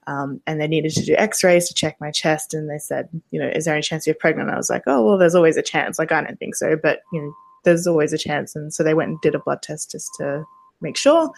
[0.06, 2.54] um, and they needed to do X-rays to check my chest.
[2.54, 4.50] And they said, you know, is there any chance you're pregnant?
[4.50, 5.98] I was like, oh well, there's always a chance.
[5.98, 8.56] Like I don't think so, but you know, there's always a chance.
[8.56, 10.46] And so they went and did a blood test just to
[10.82, 11.32] make sure.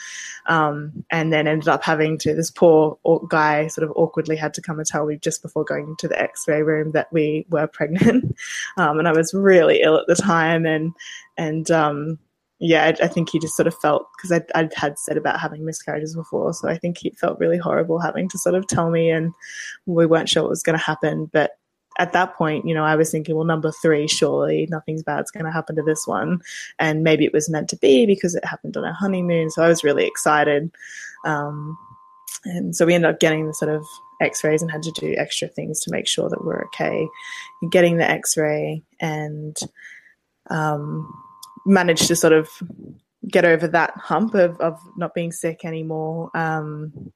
[0.48, 2.98] Um, and then ended up having to, this poor
[3.30, 6.22] guy sort of awkwardly had to come and tell me just before going to the
[6.22, 8.36] x ray room that we were pregnant.
[8.78, 10.66] Um, and I was really ill at the time.
[10.66, 10.94] And,
[11.38, 12.20] and, um,
[12.64, 15.40] yeah, I, I, think he just sort of felt because I'd, I'd, had said about
[15.40, 18.92] having miscarriages before, so I think he felt really horrible having to sort of tell
[18.92, 19.34] me, and
[19.88, 21.28] we weren't sure what was going to happen.
[21.34, 21.54] But
[22.00, 25.46] at that point, you know, I was thinking, well, number three, surely nothing's bad's going
[25.46, 26.42] to happen to this one,
[26.80, 29.50] and maybe it was meant to be because it happened on our honeymoon.
[29.50, 30.72] So I was really excited,
[31.26, 31.78] um,
[32.46, 33.84] and so we ended up getting the sort of
[34.22, 37.08] X-rays and had to do extra things to make sure that we're okay.
[37.72, 39.58] Getting the X-ray and
[40.50, 41.12] um,
[41.66, 42.48] managed to sort of
[43.28, 46.32] get over that hump of, of not being sick anymore.
[46.36, 47.12] Um,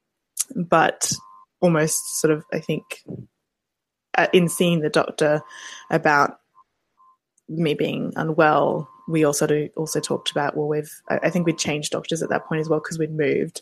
[0.55, 1.11] but
[1.61, 2.83] almost sort of, I think,
[4.17, 5.41] uh, in seeing the doctor
[5.89, 6.39] about
[7.47, 12.23] me being unwell, we also also talked about well, we've I think we'd changed doctors
[12.23, 13.61] at that point as well because we'd moved,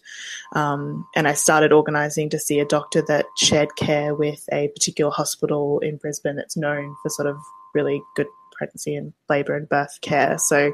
[0.54, 5.12] um, and I started organising to see a doctor that shared care with a particular
[5.12, 7.38] hospital in Brisbane that's known for sort of
[7.74, 10.38] really good pregnancy and labor and birth care.
[10.38, 10.72] So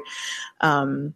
[0.60, 1.14] um,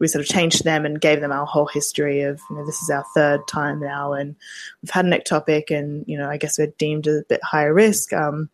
[0.00, 2.82] we sort of changed them and gave them our whole history of, you know, this
[2.82, 4.34] is our third time now and
[4.82, 8.12] we've had an ectopic and, you know, I guess we're deemed a bit higher risk.
[8.12, 8.48] Um,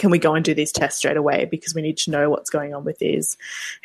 [0.00, 2.48] can we go and do these tests straight away because we need to know what's
[2.48, 3.36] going on with these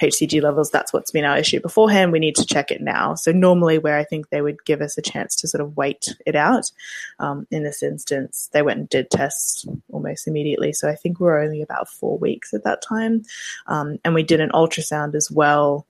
[0.02, 0.72] HCG levels.
[0.72, 2.14] That's what's been our issue beforehand.
[2.14, 3.16] We need to check it now.
[3.16, 6.16] So normally, where I think they would give us a chance to sort of wait
[6.26, 6.72] it out,
[7.20, 10.72] um, in this instance, they went and did tests almost immediately.
[10.72, 13.24] So I think we are only about four weeks at that time,
[13.68, 15.86] um, and we did an ultrasound as well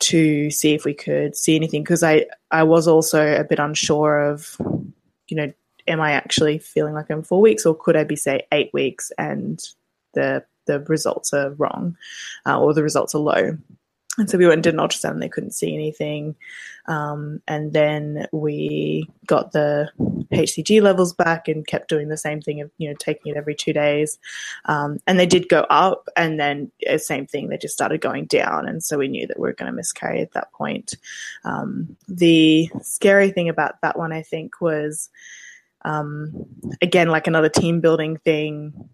[0.00, 4.20] to see if we could see anything because I I was also a bit unsure
[4.20, 4.56] of
[5.28, 5.52] you know
[5.86, 9.10] am I actually feeling like I'm four weeks, or could I be say eight weeks
[9.18, 9.62] and
[10.14, 11.96] the the results are wrong,
[12.46, 13.58] uh, or the results are low?
[14.18, 16.34] And so we went and did an ultrasound and they couldn't see anything.
[16.86, 19.88] Um, and then we got the
[20.32, 23.54] HCG levels back and kept doing the same thing of, you know, taking it every
[23.54, 24.18] two days.
[24.64, 28.26] Um, and they did go up and then uh, same thing, they just started going
[28.26, 28.66] down.
[28.66, 30.94] And so we knew that we were going to miscarry at that point.
[31.44, 35.08] Um, the scary thing about that one, I think, was
[35.82, 36.46] um,
[36.82, 38.88] again, like another team building thing,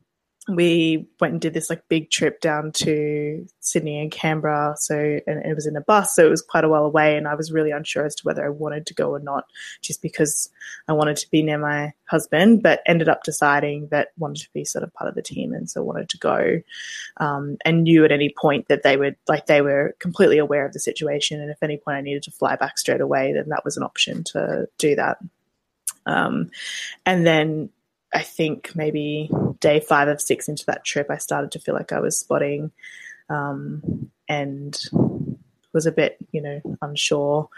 [0.48, 4.76] we went and did this like big trip down to Sydney and Canberra.
[4.78, 7.26] So, and it was in a bus, so it was quite a while away, and
[7.26, 9.46] I was really unsure as to whether I wanted to go or not,
[9.82, 10.48] just because
[10.86, 14.64] I wanted to be near my husband, but ended up deciding that wanted to be
[14.64, 16.60] sort of part of the team, and so wanted to go,
[17.16, 20.72] um, and knew at any point that they would like they were completely aware of
[20.72, 23.64] the situation, and if any point I needed to fly back straight away, then that
[23.64, 25.18] was an option to do that.
[26.06, 26.50] Um,
[27.04, 27.70] and then
[28.16, 31.92] I think maybe day five of six into that trip, I started to feel like
[31.92, 32.72] I was spotting
[33.28, 34.74] um, and
[35.74, 37.50] was a bit, you know, unsure.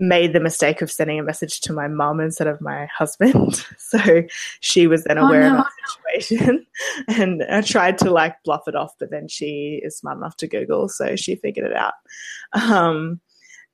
[0.00, 3.66] Made the mistake of sending a message to my mum instead of my husband.
[3.78, 4.22] so
[4.60, 5.58] she was then oh, aware oh, no.
[5.58, 6.66] of the situation
[7.08, 10.48] and I tried to like bluff it off, but then she is smart enough to
[10.48, 11.94] Google, so she figured it out.
[12.54, 13.20] Um,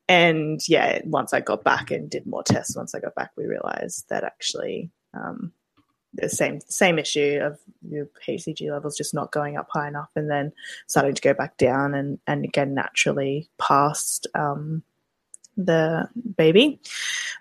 [0.09, 3.47] and yeah, once I got back and did more tests, once I got back, we
[3.47, 5.53] realized that actually um,
[6.21, 10.31] the same same issue of your HCG levels just not going up high enough, and
[10.31, 10.53] then
[10.87, 14.83] starting to go back down, and and again naturally past um,
[15.57, 16.81] the baby.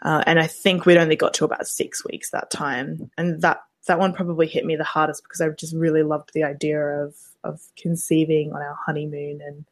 [0.02, 3.62] Uh, and I think we'd only got to about six weeks that time, and that
[3.88, 7.16] that one probably hit me the hardest because I just really loved the idea of
[7.44, 9.66] of conceiving on our honeymoon and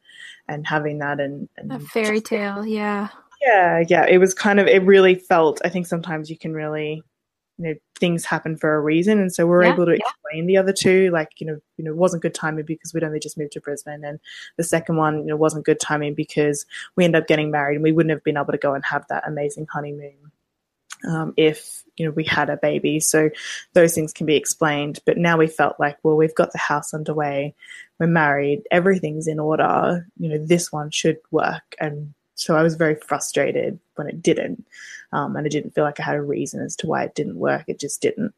[0.48, 3.08] and having that and, and a fairy tale, yeah.
[3.42, 4.06] Yeah, yeah.
[4.06, 7.02] It was kind of it really felt I think sometimes you can really
[7.58, 9.18] you know things happen for a reason.
[9.18, 10.46] And so we are yeah, able to explain yeah.
[10.46, 13.20] the other two like you know you know it wasn't good timing because we'd only
[13.20, 14.04] just moved to brisbane.
[14.04, 14.20] And
[14.56, 16.66] the second one you know wasn't good timing because
[16.96, 19.06] we ended up getting married and we wouldn't have been able to go and have
[19.08, 20.32] that amazing honeymoon
[21.06, 23.00] um, if you know we had a baby.
[23.00, 23.30] So
[23.74, 25.00] those things can be explained.
[25.06, 27.54] But now we felt like well we've got the house underway.
[27.98, 28.62] We're married.
[28.70, 30.06] Everything's in order.
[30.18, 31.74] You know this one should work.
[31.80, 34.64] And so i was very frustrated when it didn't
[35.12, 37.36] um, and i didn't feel like i had a reason as to why it didn't
[37.36, 38.32] work it just didn't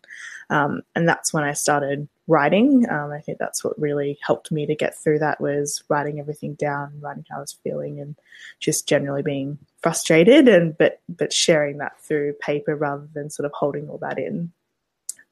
[0.51, 2.89] um, and that's when i started writing.
[2.91, 6.55] Um, I think that's what really helped me to get through that was writing everything
[6.55, 8.15] down, writing how I was feeling, and
[8.61, 13.53] just generally being frustrated and but but sharing that through paper rather than sort of
[13.53, 14.53] holding all that in.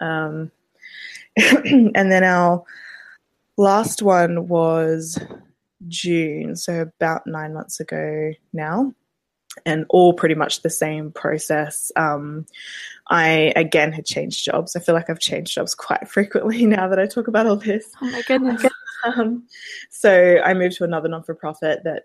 [0.00, 0.50] Um,
[1.37, 2.64] and then our
[3.59, 5.18] last one was
[5.89, 8.95] June, so about nine months ago now
[9.65, 11.91] and all pretty much the same process.
[11.97, 12.45] Um,
[13.09, 14.77] I again had changed jobs.
[14.77, 17.87] I feel like I've changed jobs quite frequently now that I talk about all this.
[18.03, 18.65] Oh my goodness!
[19.05, 19.47] um,
[19.91, 22.05] so I moved to another non for profit that that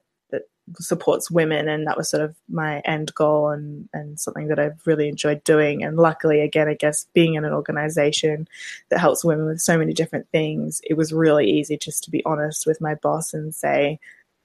[0.80, 4.86] supports women, and that was sort of my end goal and and something that I've
[4.86, 5.84] really enjoyed doing.
[5.84, 8.48] And luckily, again, I guess being in an organization
[8.90, 12.24] that helps women with so many different things, it was really easy just to be
[12.26, 14.00] honest with my boss and say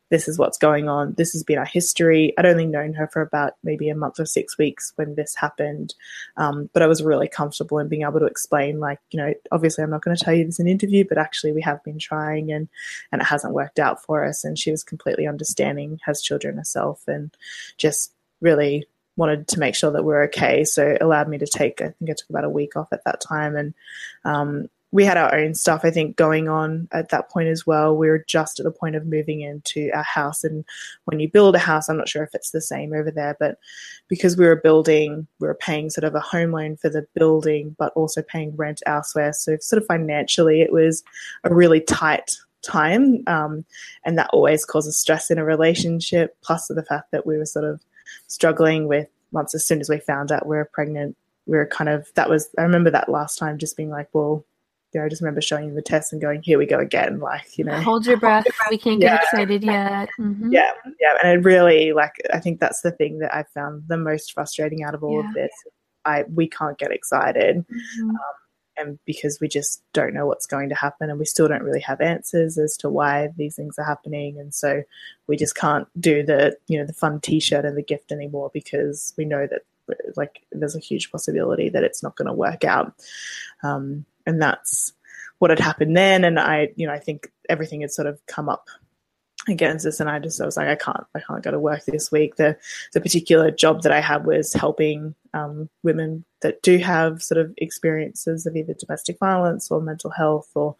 [0.08, 1.14] this is what's going on.
[1.14, 2.32] This has been our history.
[2.38, 5.94] I'd only known her for about maybe a month or six weeks when this happened.
[6.36, 9.82] Um, but I was really comfortable in being able to explain, like, you know, obviously
[9.82, 11.98] I'm not going to tell you this in an interview, but actually we have been
[11.98, 12.68] trying and,
[13.10, 14.44] and it hasn't worked out for us.
[14.44, 17.36] And she was completely understanding, has children herself, and
[17.76, 20.62] just really wanted to make sure that we're okay.
[20.64, 23.20] So allowed me to take, I think I took about a week off at that
[23.20, 23.56] time.
[23.56, 23.74] And
[24.24, 27.96] um, we had our own stuff, I think, going on at that point as well.
[27.96, 30.44] We were just at the point of moving into our house.
[30.44, 30.64] And
[31.04, 33.58] when you build a house, I'm not sure if it's the same over there, but
[34.08, 37.74] because we were building, we were paying sort of a home loan for the building,
[37.78, 39.32] but also paying rent elsewhere.
[39.32, 41.02] So, sort of financially, it was
[41.44, 43.22] a really tight time.
[43.26, 43.64] Um,
[44.04, 47.64] and that always causes stress in a relationship, plus the fact that we were sort
[47.64, 47.80] of
[48.28, 51.88] struggling with once as soon as we found out we were pregnant, we were kind
[51.90, 54.44] of, that was, I remember that last time just being like, well,
[54.96, 57.20] you know, I just remember showing him the test and going, "Here we go again!"
[57.20, 58.46] Like, you know, hold your breath.
[58.70, 60.08] We can't get excited yet.
[60.18, 60.52] Mm-hmm.
[60.52, 63.98] Yeah, yeah, and it really like I think that's the thing that I found the
[63.98, 65.28] most frustrating out of all yeah.
[65.28, 65.50] of this.
[66.06, 68.10] I we can't get excited, mm-hmm.
[68.10, 68.16] um,
[68.78, 71.80] and because we just don't know what's going to happen, and we still don't really
[71.80, 74.82] have answers as to why these things are happening, and so
[75.26, 79.12] we just can't do the you know the fun T-shirt and the gift anymore because
[79.18, 79.60] we know that
[80.16, 82.94] like there's a huge possibility that it's not going to work out.
[83.62, 84.92] Um, and that's
[85.38, 86.24] what had happened then.
[86.24, 88.68] And I, you know, I think everything had sort of come up
[89.48, 91.84] against us and I just I was like I can't I can't go to work
[91.84, 92.56] this week the
[92.92, 97.54] the particular job that I had was helping um, women that do have sort of
[97.58, 100.74] experiences of either domestic violence or mental health or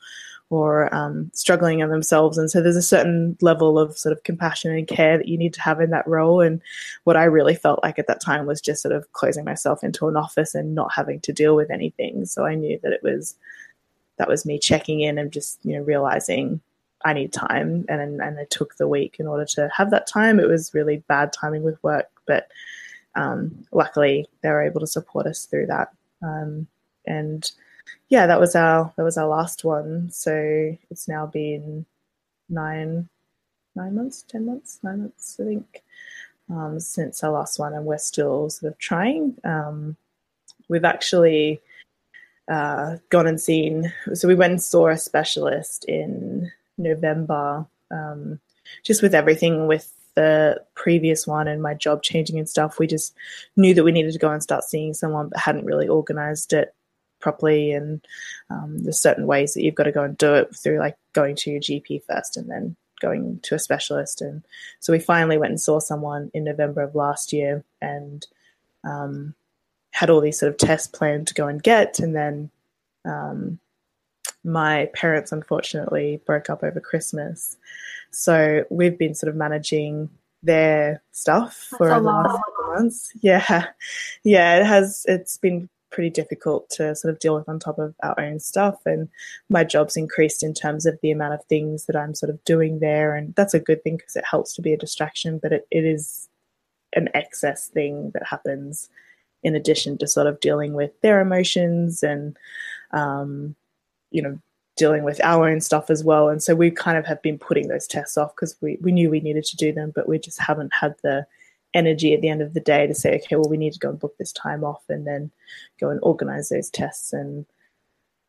[0.48, 4.70] or um, struggling in themselves and so there's a certain level of sort of compassion
[4.70, 6.60] and care that you need to have in that role and
[7.04, 10.08] what I really felt like at that time was just sort of closing myself into
[10.08, 13.34] an office and not having to deal with anything so I knew that it was
[14.18, 16.60] that was me checking in and just you know realizing
[17.04, 20.40] I need time, and and I took the week in order to have that time.
[20.40, 22.48] It was really bad timing with work, but
[23.14, 25.92] um, luckily they were able to support us through that.
[26.22, 26.66] Um,
[27.06, 27.50] and
[28.08, 30.10] yeah, that was our that was our last one.
[30.10, 31.86] So it's now been
[32.48, 33.08] nine
[33.74, 35.82] nine months, ten months, nine months, I think,
[36.50, 39.36] um, since our last one, and we're still sort of trying.
[39.44, 39.96] Um,
[40.68, 41.60] we've actually
[42.48, 43.92] uh, gone and seen.
[44.14, 48.40] So we went and saw a specialist in November, um,
[48.82, 52.78] just with everything with the previous one and my job changing and stuff.
[52.78, 53.14] We just
[53.56, 56.74] knew that we needed to go and start seeing someone, but hadn't really organized it
[57.20, 57.72] properly.
[57.72, 58.04] And
[58.50, 61.36] um, there's certain ways that you've got to go and do it through, like going
[61.36, 64.20] to your GP first and then going to a specialist.
[64.20, 64.42] And
[64.80, 68.26] so we finally went and saw someone in November of last year and
[68.84, 69.34] um,
[69.90, 71.98] had all these sort of tests planned to go and get.
[71.98, 72.50] And then
[73.04, 73.58] um,
[74.44, 77.56] my parents unfortunately broke up over Christmas.
[78.10, 80.08] So we've been sort of managing
[80.42, 83.12] their stuff That's for the last couple months.
[83.20, 83.66] Yeah.
[84.22, 87.94] Yeah, it has it's been pretty difficult to sort of deal with on top of
[88.02, 88.78] our own stuff.
[88.86, 89.08] And
[89.48, 92.80] my job's increased in terms of the amount of things that I'm sort of doing
[92.80, 93.14] there.
[93.14, 95.84] And that's a good thing because it helps to be a distraction but it, it
[95.84, 96.28] is
[96.94, 98.88] an excess thing that happens
[99.42, 102.36] in addition to sort of dealing with their emotions and
[102.92, 103.54] um,
[104.10, 104.38] you know
[104.76, 106.28] dealing with our own stuff as well.
[106.28, 109.08] And so we kind of have been putting those tests off because we, we knew
[109.08, 111.26] we needed to do them but we just haven't had the
[111.76, 113.90] energy at the end of the day to say okay well we need to go
[113.90, 115.30] and book this time off and then
[115.80, 117.46] go and organize those tests and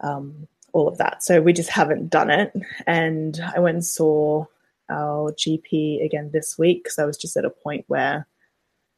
[0.02, 1.24] um, all of that.
[1.24, 2.54] So we just haven't done it.
[2.86, 4.46] And i went and saw
[4.90, 8.26] our gp again this week because i was just at a point where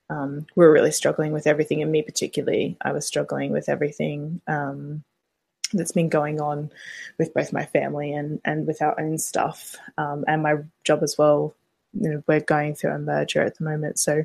[0.10, 4.42] um, we were really struggling with everything, and me particularly, I was struggling with everything
[4.48, 5.04] um,
[5.74, 6.72] that's been going on
[7.20, 11.18] with both my family and and with our own stuff um, and my job as
[11.18, 11.56] well.
[12.00, 14.24] You know, we're going through a merger at the moment, so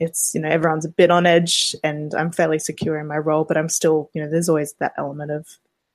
[0.00, 3.44] it's you know everyone's a bit on edge, and I'm fairly secure in my role,
[3.44, 5.46] but I'm still you know there's always that element of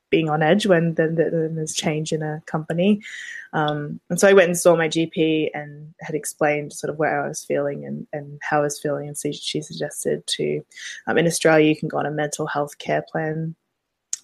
[0.09, 3.01] being on edge when then the, the, there's change in a company.
[3.53, 7.23] Um, and so I went and saw my GP and had explained sort of where
[7.23, 9.07] I was feeling and, and how I was feeling.
[9.07, 10.61] And so she suggested to,
[11.07, 13.55] um, in Australia, you can go on a mental health care plan.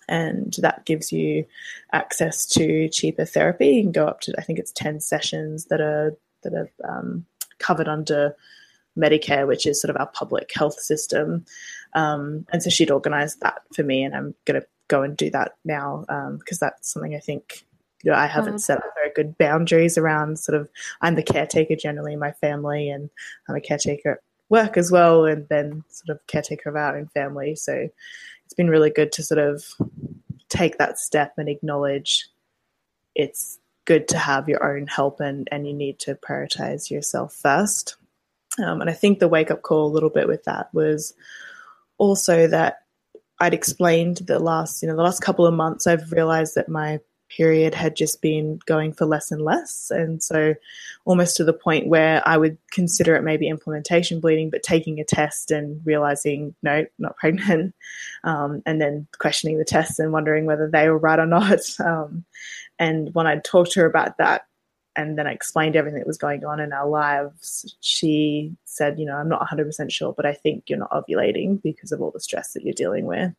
[0.09, 1.45] And that gives you
[1.93, 3.67] access to cheaper therapy.
[3.67, 7.25] You can go up to, I think it's 10 sessions that are, that are um,
[7.59, 8.35] covered under
[8.97, 11.45] Medicare, which is sort of our public health system.
[11.93, 15.29] Um, and so she'd organised that for me, and I'm going to go and do
[15.31, 16.05] that now
[16.39, 17.65] because um, that's something I think
[18.03, 20.39] you know I haven't set up very good boundaries around.
[20.39, 20.69] Sort of,
[21.01, 23.09] I'm the caretaker generally in my family, and
[23.47, 24.19] I'm a caretaker at
[24.49, 27.55] work as well, and then sort of caretaker of our own family.
[27.55, 27.89] So
[28.45, 29.63] it's been really good to sort of
[30.49, 32.27] take that step and acknowledge
[33.15, 37.97] it's good to have your own help and, and you need to prioritize yourself first.
[38.63, 41.13] Um, and I think the wake up call a little bit with that was
[41.97, 42.83] also that
[43.39, 46.99] I'd explained the last, you know, the last couple of months, I've realized that my
[47.35, 49.91] period had just been going for less and less.
[49.91, 50.53] And so
[51.05, 55.03] almost to the point where I would consider it maybe implantation bleeding, but taking a
[55.03, 57.73] test and realizing, no, not pregnant.
[58.23, 61.59] Um, and then questioning the tests and wondering whether they were right or not.
[61.83, 62.23] Um,
[62.79, 64.45] and when I talked to her about that,
[64.95, 69.05] and then I explained everything that was going on in our lives, she said, you
[69.05, 72.19] know, I'm not 100% sure, but I think you're not ovulating because of all the
[72.19, 73.31] stress that you're dealing with.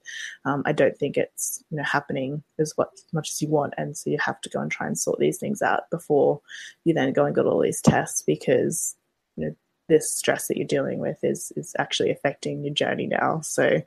[0.44, 2.74] Um, I don't think it's, you know, happening as,
[3.12, 3.74] much as you want.
[3.78, 6.40] And so you have to go and try and sort these things out before
[6.84, 8.96] you then go and get all these tests because,
[9.36, 9.54] you know,
[9.88, 13.40] this stress that you're dealing with is, is actually affecting your journey now.
[13.42, 13.80] So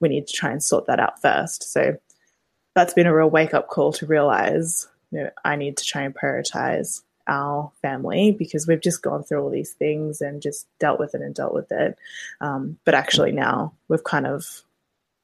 [0.00, 1.72] we need to try and sort that out first.
[1.72, 1.96] So
[2.76, 6.02] that's been a real wake up call to realize you know, I need to try
[6.02, 11.00] and prioritize our family because we've just gone through all these things and just dealt
[11.00, 11.98] with it and dealt with it.
[12.40, 14.62] Um, but actually, now we've kind of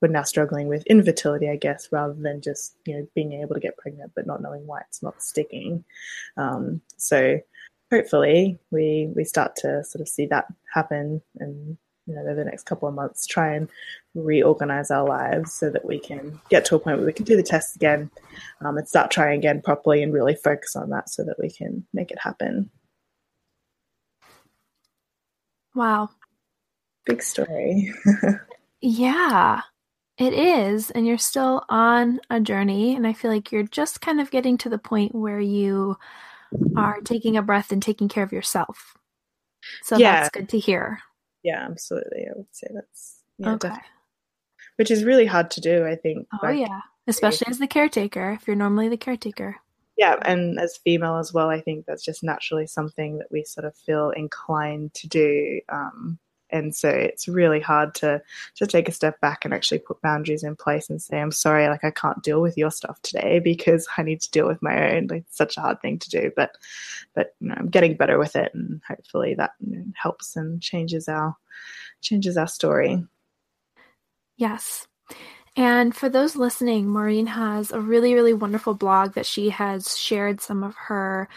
[0.01, 3.61] we're now struggling with infertility, I guess, rather than just you know being able to
[3.61, 5.85] get pregnant but not knowing why it's not sticking.
[6.39, 7.39] Um, so
[7.93, 11.77] hopefully, we we start to sort of see that happen and
[12.07, 13.69] you know, over the next couple of months, try and
[14.15, 17.37] reorganize our lives so that we can get to a point where we can do
[17.37, 18.11] the tests again
[18.61, 21.87] um, and start trying again properly and really focus on that so that we can
[21.93, 22.71] make it happen.
[25.75, 26.11] Wow.
[27.07, 27.93] Big story.
[28.81, 29.63] yeah,
[30.19, 30.91] it is.
[30.91, 32.95] And you're still on a journey.
[32.95, 35.97] And I feel like you're just kind of getting to the point where you
[36.77, 38.97] are taking a breath and taking care of yourself.
[39.83, 40.21] So yeah.
[40.21, 41.01] that's good to hear.
[41.43, 42.27] Yeah, absolutely.
[42.29, 43.69] I would say that's yeah, okay.
[43.69, 43.89] Definitely.
[44.77, 46.29] Which is really hard to do, I think.
[46.43, 48.33] Oh yeah, especially as the caretaker.
[48.33, 49.57] If you're normally the caretaker.
[49.99, 53.67] Yeah, and as female as well, I think that's just naturally something that we sort
[53.67, 55.61] of feel inclined to do.
[55.69, 56.19] Um,
[56.53, 58.23] and so it's really hard to
[58.55, 61.69] to take a step back and actually put boundaries in place and say i'm sorry
[61.69, 64.93] like i can't deal with your stuff today because i need to deal with my
[64.93, 65.07] own.
[65.07, 66.57] Like it's such a hard thing to do but
[67.15, 69.53] but you know, i'm getting better with it and hopefully that
[69.95, 71.37] helps and changes our
[72.01, 73.05] changes our story.
[74.37, 74.87] Yes.
[75.55, 80.41] And for those listening, Maureen has a really, really wonderful blog that she has shared
[80.41, 81.29] some of her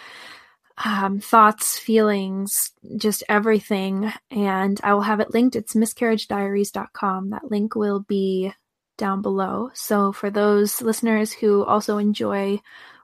[0.83, 4.11] um, thoughts, feelings, just everything.
[4.29, 5.55] And I will have it linked.
[5.55, 7.29] It's miscarriagediaries.com.
[7.29, 8.53] That link will be
[8.97, 9.69] down below.
[9.73, 12.59] So for those listeners who also enjoy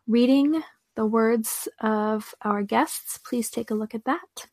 [0.08, 0.62] reading
[0.96, 4.48] the words of our guests, please take a look at that.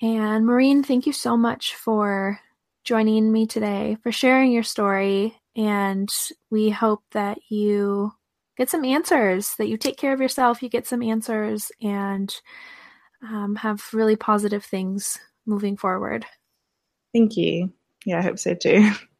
[0.00, 2.38] And Maureen, thank you so much for
[2.84, 5.36] joining me today, for sharing your story.
[5.56, 6.08] And
[6.50, 8.12] we hope that you
[8.58, 12.34] get some answers, that you take care of yourself, you get some answers, and
[13.22, 16.26] um, have really positive things moving forward.
[17.14, 17.72] Thank you.
[18.04, 18.90] Yeah, I hope so too.